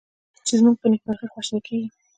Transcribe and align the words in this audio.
چې 0.45 0.53
زمونږ 0.59 0.75
په 0.79 0.87
نیکمرغي 0.91 1.27
خواشیني 1.33 1.61
کیږي 1.67 1.87